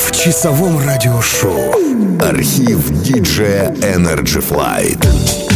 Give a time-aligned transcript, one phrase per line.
[0.00, 1.74] в часовом радиошоу.
[2.20, 5.49] Архив диджея Energy Flight.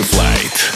[0.00, 0.71] Flight.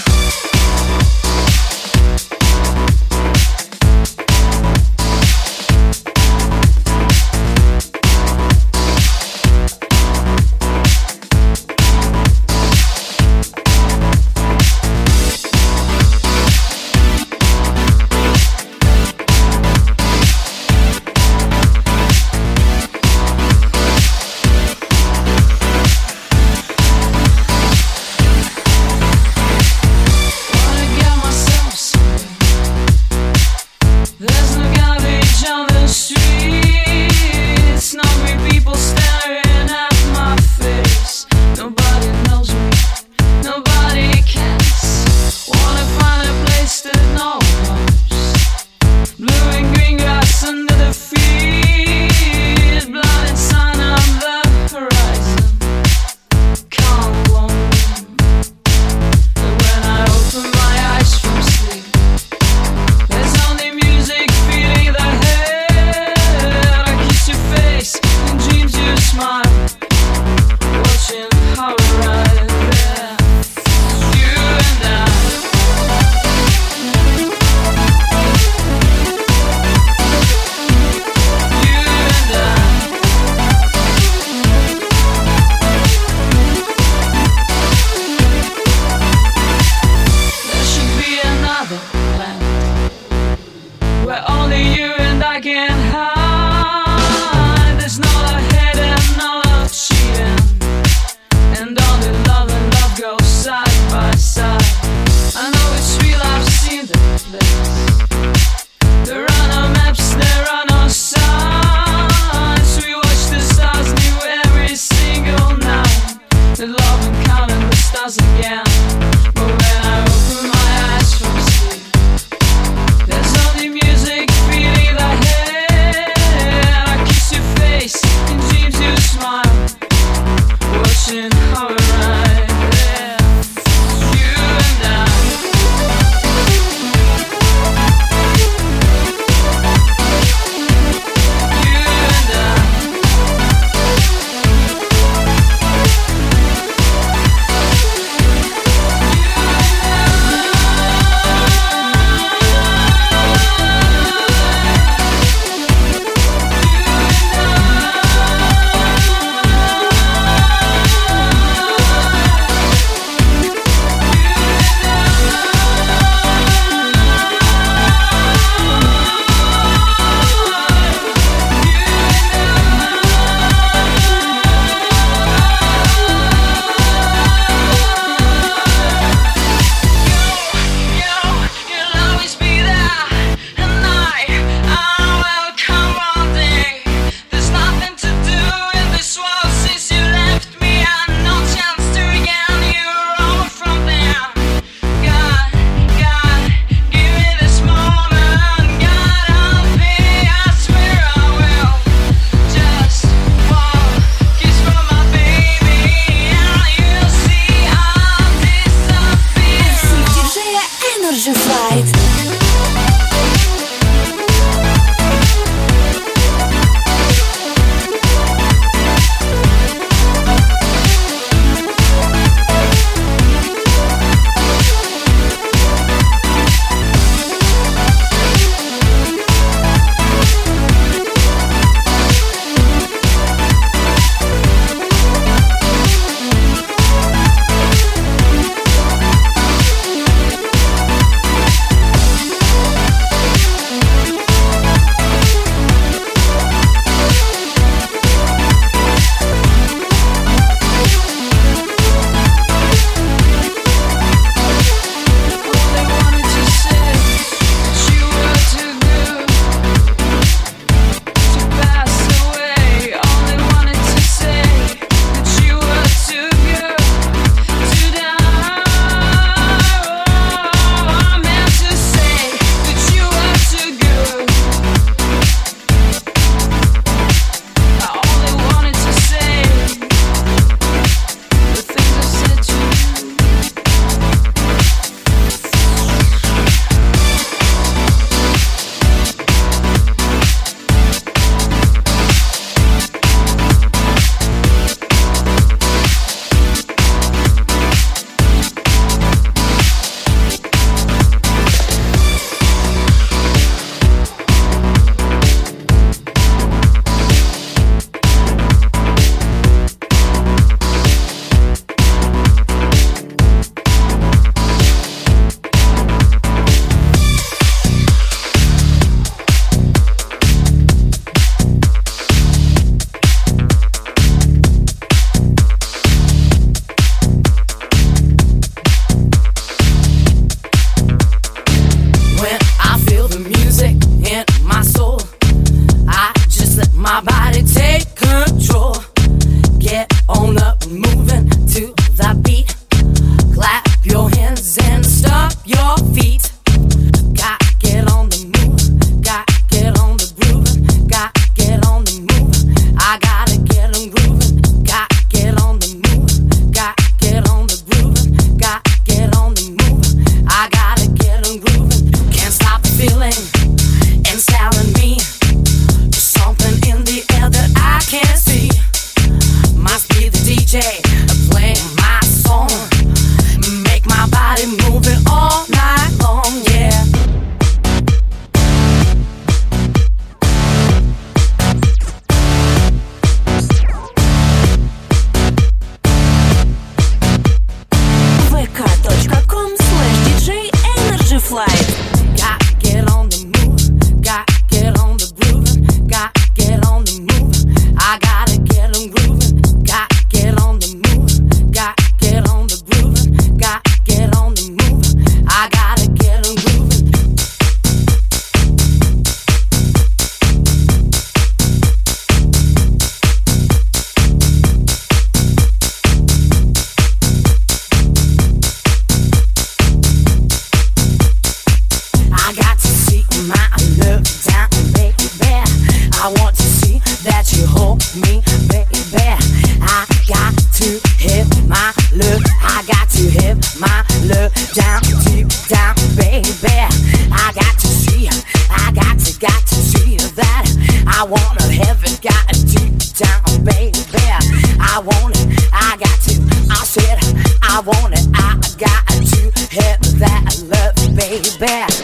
[451.38, 451.75] back.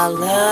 [0.00, 0.47] I.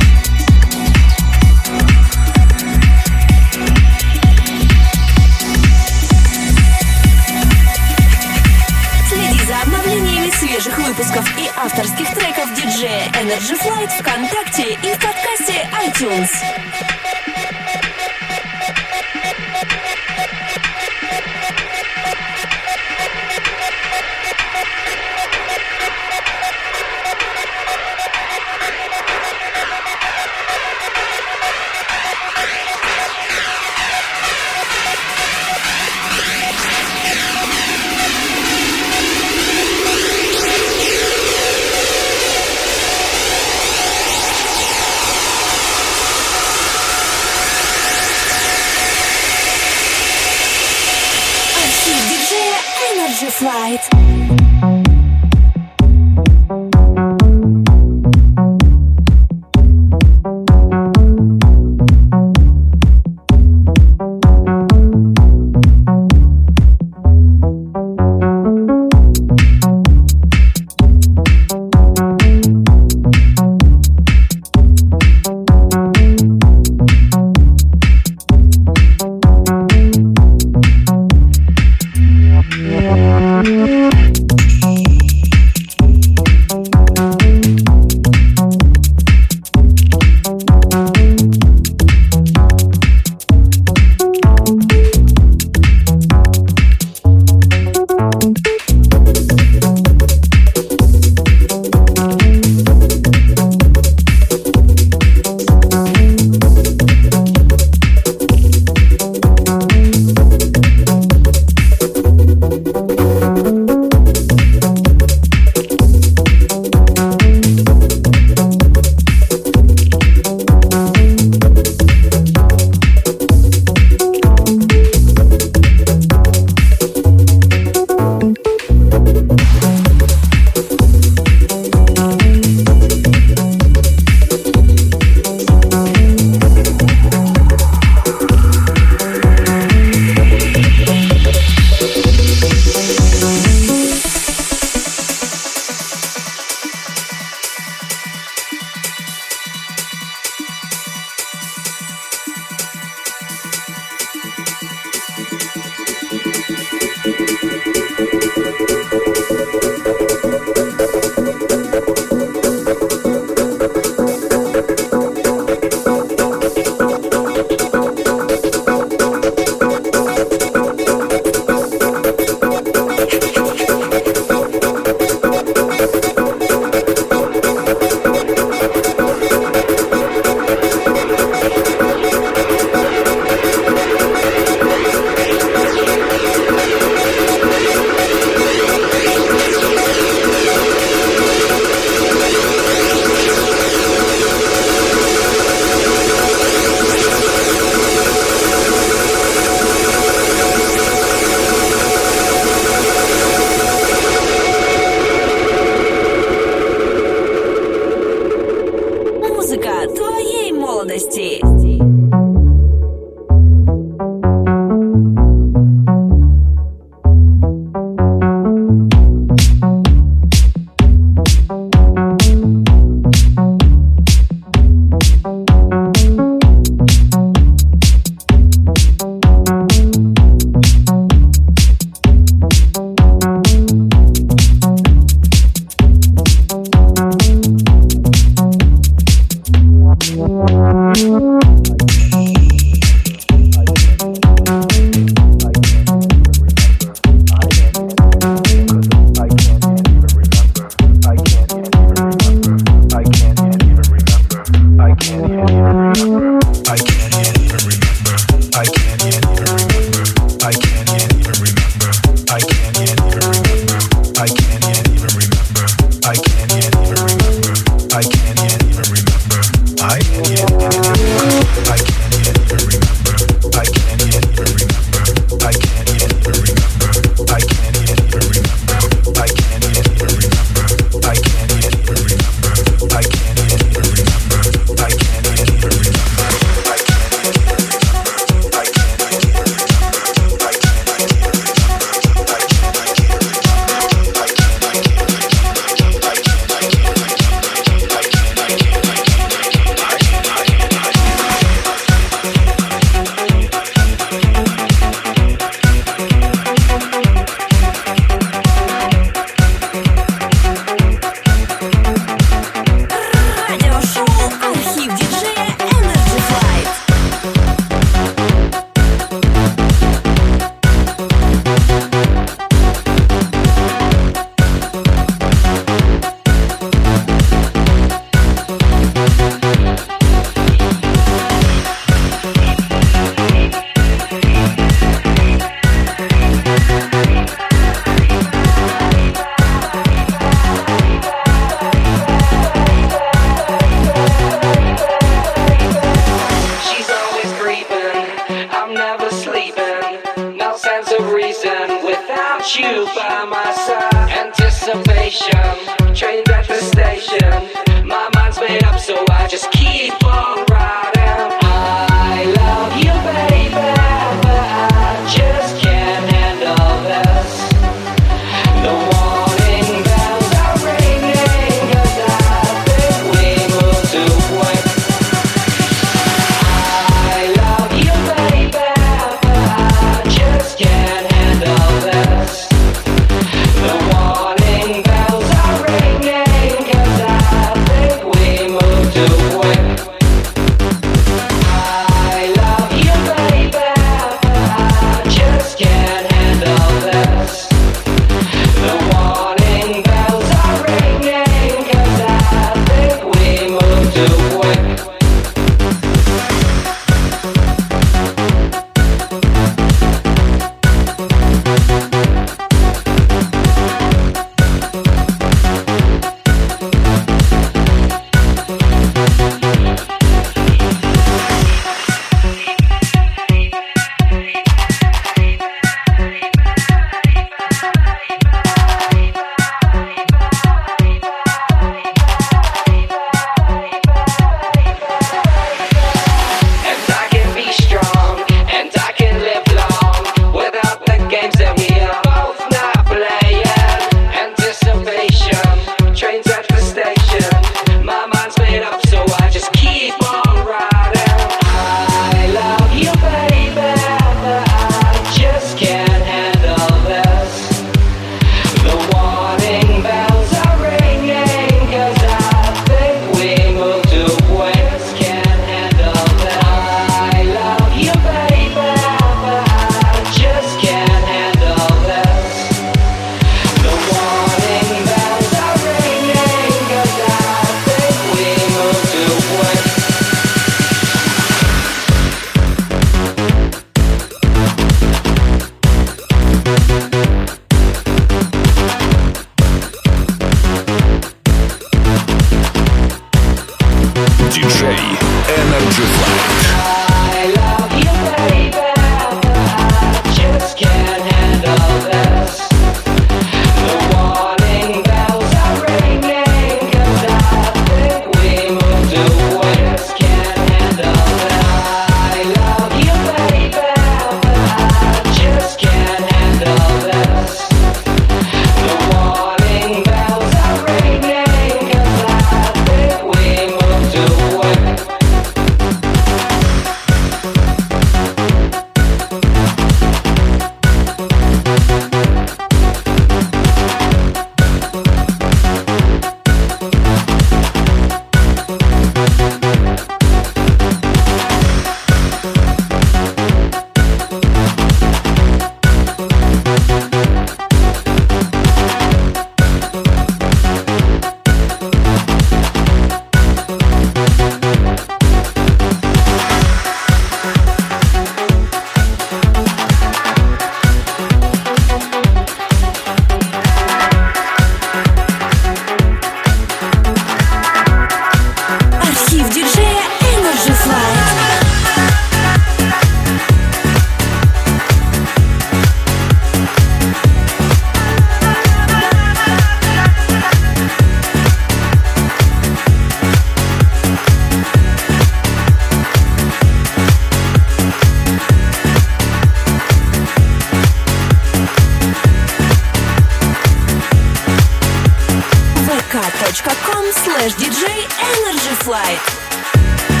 [596.93, 597.63] slash DJ
[597.99, 600.00] Energy Flight.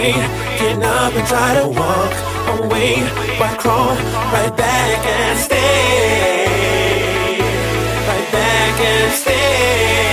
[0.00, 2.12] on breaking up and try to walk
[2.60, 2.96] away,
[3.38, 3.94] but crawl
[4.32, 6.46] right back and stay,
[8.08, 10.09] right back and stay.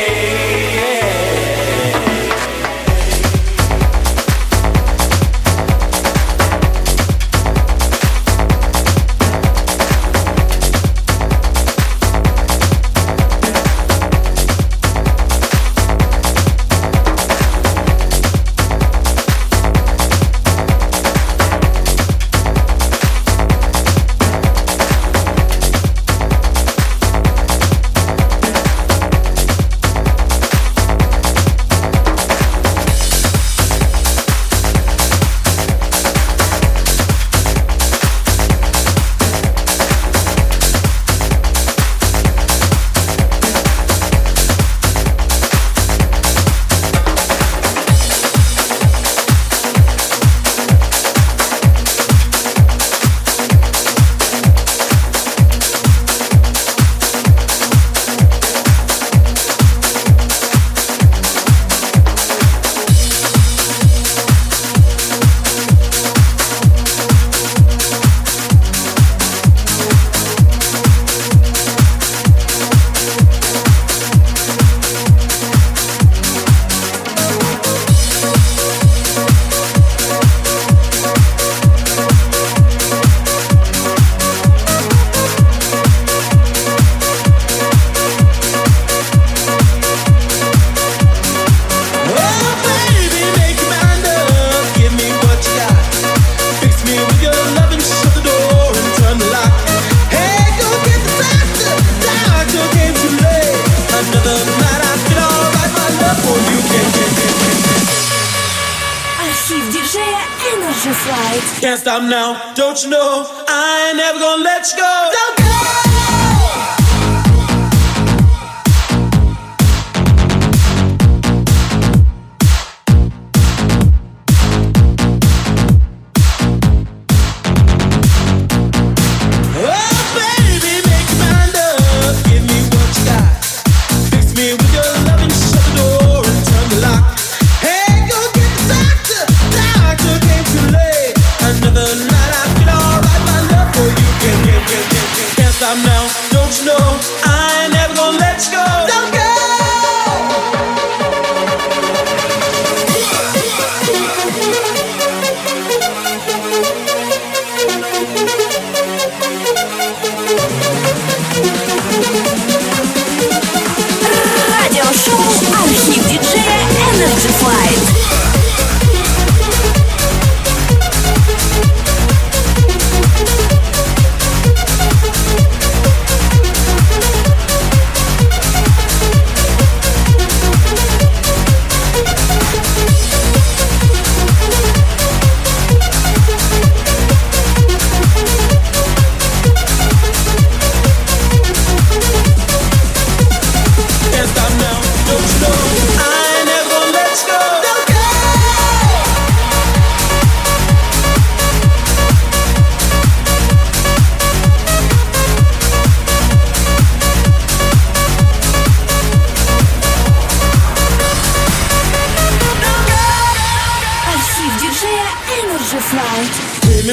[111.59, 113.25] Can't stop now, don't you know?
[113.47, 115.26] I ain't never gonna let you go.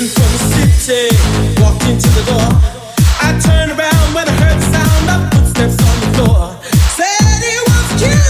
[0.09, 1.17] from the city
[1.61, 2.49] walked into the door.
[3.21, 6.57] I turned around when I heard the sound of footsteps on the floor.
[6.97, 8.23] Said it was you.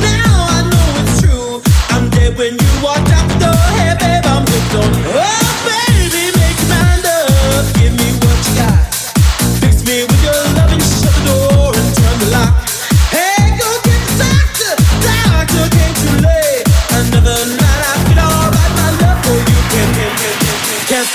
[0.00, 1.62] Now I know it's true.
[1.90, 3.64] I'm dead when you walked out the door.
[3.78, 5.31] Hey babe, I'm hooked on you.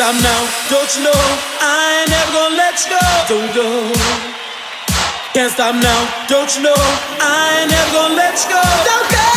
[0.07, 0.41] stop now.
[0.69, 1.21] Don't you know
[1.59, 3.03] I ain't never gonna let you go.
[3.27, 3.67] Don't go.
[5.33, 6.01] Can't stop now.
[6.29, 6.79] Don't you know
[7.19, 8.63] I ain't never gonna let you go.
[8.87, 9.27] Don't go.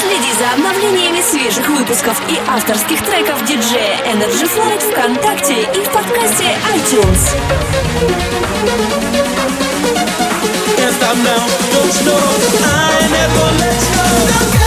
[0.00, 6.56] Следи за обновлениями свежих выпусков и авторских треков диджея Energy Flight ВКонтакте и в подкасте
[6.74, 7.22] iTunes.
[10.76, 11.42] Can't stop now,
[11.72, 12.22] don't you know
[12.62, 14.04] I ain't never gonna let you go.
[14.30, 14.61] Don't go.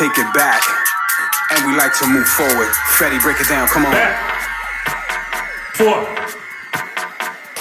[0.00, 0.62] Take it back,
[1.52, 2.72] and we like to move forward.
[2.96, 3.92] Fetty, break it down, come on.
[3.92, 4.16] Back.
[5.76, 6.00] Four.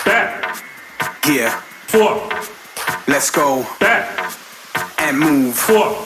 [0.05, 0.63] Back.
[1.27, 1.49] Yeah,
[1.91, 2.29] Four.
[3.09, 4.07] let's go Back.
[4.99, 5.53] and move.
[5.53, 5.99] Forth.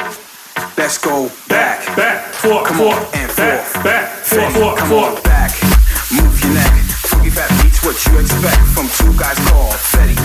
[0.75, 1.85] Let's go back.
[1.85, 1.95] Back.
[1.95, 2.25] Back.
[2.33, 2.65] Forth.
[2.65, 3.61] Come on, and Back.
[3.61, 3.83] forth.
[3.83, 4.09] Back.
[4.25, 4.77] Fetty, Forth.
[4.79, 5.51] come on back.
[6.11, 6.73] Move your neck.
[7.13, 10.17] Funky fat beats what you expect from two guys called Fetty.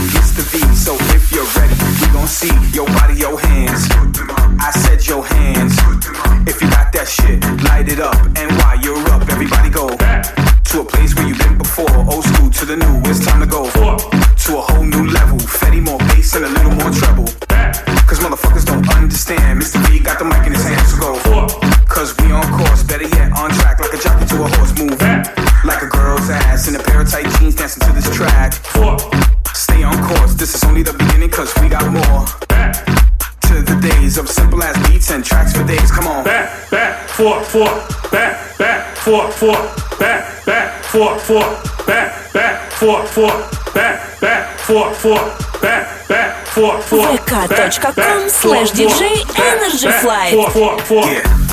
[39.39, 39.99] Forth.
[40.01, 40.45] Back.
[40.47, 40.83] Back.
[40.83, 41.23] Forth.
[41.23, 41.87] Forth.
[41.87, 42.33] Back.
[42.33, 42.73] Back.
[42.73, 43.09] Forth.
[43.09, 43.73] Forth.
[43.73, 44.21] Back.
[44.21, 44.59] Back.
[44.59, 44.99] Forth.
[44.99, 45.63] Forth.
[45.63, 46.09] Back.
[46.09, 46.47] Back.
[46.49, 46.85] Forth.
[46.85, 47.21] Forth.
[47.25, 48.73] Vk.com slash.
[48.73, 49.23] DJ.
[49.39, 49.89] Energy.
[50.03, 51.48] Flight.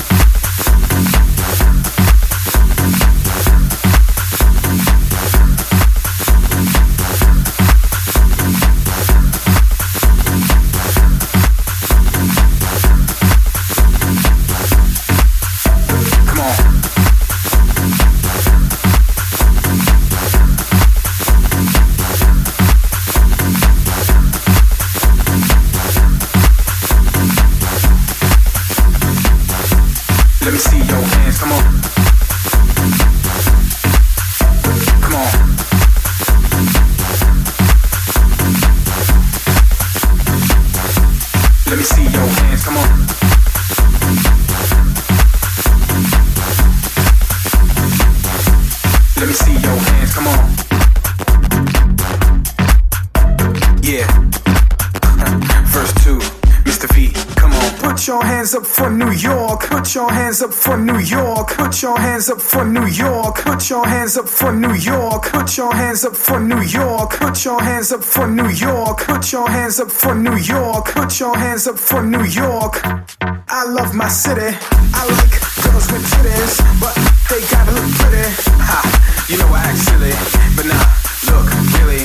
[60.26, 61.54] Hands up for New York.
[61.56, 63.36] Put your hands up for New York.
[63.44, 65.22] Put your hands up for New York.
[65.30, 67.10] Put your hands up for New York.
[67.12, 68.98] Put your hands up for New York.
[69.06, 70.86] Put your hands up for New York.
[70.86, 72.80] Put your hands up for New York.
[73.22, 74.50] I love my city.
[74.98, 76.96] I like girls with titties, but
[77.30, 78.26] they gotta look pretty.
[78.66, 78.82] Ha,
[79.30, 80.10] you know I act silly,
[80.58, 80.86] but nah,
[81.30, 81.46] look,
[81.78, 82.02] really,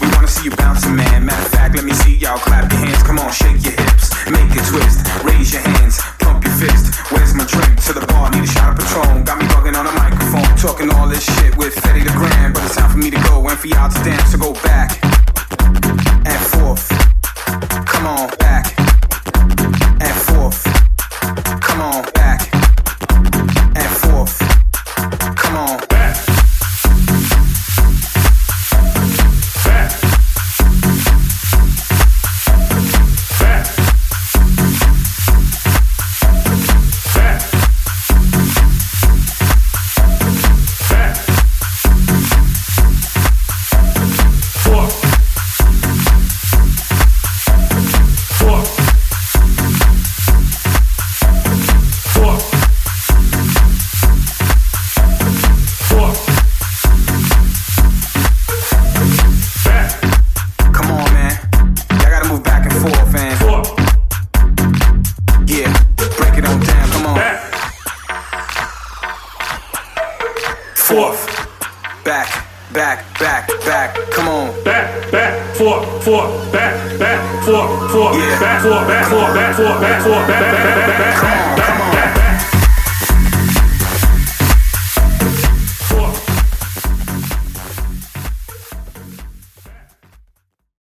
[0.00, 1.24] we wanna see you bouncing, man.
[1.24, 3.02] Matter of fact, let me see y'all clap your hands.
[3.04, 6.02] Come on, shake your hips, make it twist, raise your hands,
[7.10, 7.80] Where's my drink?
[7.84, 9.24] To the bar, need a shot of Patron.
[9.24, 12.64] Got me bugging on a microphone, talking all this shit with Fedde Le Grand, but
[12.64, 14.32] it's time for me to go and for y'all to dance.
[14.32, 15.09] So go back